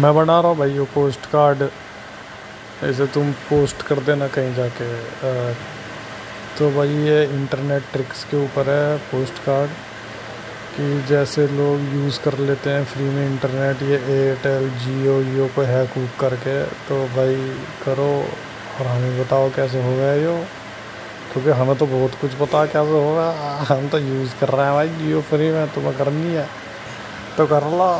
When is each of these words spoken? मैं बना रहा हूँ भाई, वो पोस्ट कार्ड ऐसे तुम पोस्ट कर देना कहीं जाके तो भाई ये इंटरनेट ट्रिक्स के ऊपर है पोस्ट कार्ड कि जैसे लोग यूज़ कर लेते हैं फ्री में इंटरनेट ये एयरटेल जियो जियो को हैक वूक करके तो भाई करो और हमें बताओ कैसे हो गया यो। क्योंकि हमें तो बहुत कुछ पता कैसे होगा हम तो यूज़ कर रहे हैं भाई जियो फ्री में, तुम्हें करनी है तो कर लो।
मैं 0.00 0.14
बना 0.14 0.40
रहा 0.40 0.48
हूँ 0.48 0.56
भाई, 0.58 0.78
वो 0.78 0.84
पोस्ट 0.94 1.26
कार्ड 1.32 1.62
ऐसे 2.84 3.06
तुम 3.14 3.32
पोस्ट 3.48 3.82
कर 3.86 3.98
देना 4.02 4.26
कहीं 4.34 4.54
जाके 4.54 4.88
तो 6.58 6.70
भाई 6.72 6.94
ये 7.06 7.22
इंटरनेट 7.24 7.82
ट्रिक्स 7.92 8.22
के 8.30 8.36
ऊपर 8.44 8.68
है 8.70 8.96
पोस्ट 9.10 9.38
कार्ड 9.44 9.70
कि 10.76 10.86
जैसे 11.08 11.46
लोग 11.48 11.80
यूज़ 11.94 12.20
कर 12.24 12.38
लेते 12.40 12.70
हैं 12.70 12.84
फ्री 12.84 13.04
में 13.04 13.26
इंटरनेट 13.26 13.82
ये 13.82 13.98
एयरटेल 14.14 14.68
जियो 14.84 15.22
जियो 15.24 15.46
को 15.56 15.62
हैक 15.72 15.96
वूक 15.96 16.14
करके 16.20 16.62
तो 16.88 17.02
भाई 17.16 17.34
करो 17.84 18.08
और 18.80 18.86
हमें 18.86 19.20
बताओ 19.20 19.50
कैसे 19.56 19.82
हो 19.82 19.92
गया 19.96 20.14
यो। 20.14 20.36
क्योंकि 21.32 21.50
हमें 21.60 21.76
तो 21.78 21.86
बहुत 21.86 22.14
कुछ 22.20 22.34
पता 22.40 22.64
कैसे 22.66 23.04
होगा 23.04 23.28
हम 23.68 23.88
तो 23.88 23.98
यूज़ 23.98 24.32
कर 24.40 24.48
रहे 24.48 24.66
हैं 24.66 24.74
भाई 24.74 24.88
जियो 25.02 25.20
फ्री 25.30 25.50
में, 25.50 25.66
तुम्हें 25.74 25.96
करनी 25.98 26.34
है 26.34 26.46
तो 27.36 27.46
कर 27.46 27.66
लो। 27.72 27.90